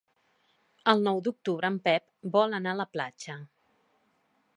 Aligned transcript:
El 0.93 1.03
nou 1.07 1.19
d'octubre 1.27 1.69
en 1.73 1.77
Pep 1.87 2.31
vol 2.37 2.57
anar 2.61 2.73
a 2.73 2.79
la 2.79 2.87
platja. 2.95 3.37